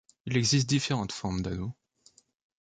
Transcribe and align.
Il 0.25 0.35
existe 0.35 0.67
différentes 0.67 1.11
formes 1.11 1.43
d'anneaux. 1.43 1.75